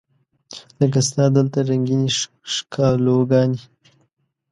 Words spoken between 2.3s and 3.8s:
ښکالو ګانې